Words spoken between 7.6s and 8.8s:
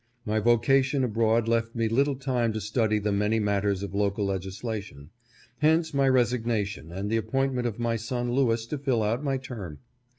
of my son Lewis to